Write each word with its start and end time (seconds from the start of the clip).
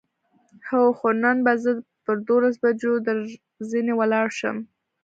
هو، 0.67 0.81
خو 0.97 1.07
نن 1.23 1.37
به 1.45 1.53
زه 1.63 1.71
پر 2.03 2.17
دولسو 2.27 2.59
بجو 2.63 2.91
درځنې 3.07 3.93
ولاړ 3.99 4.27
شم. 4.39 4.57